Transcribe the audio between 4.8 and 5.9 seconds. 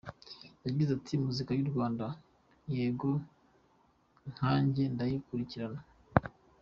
ndayikurikirana.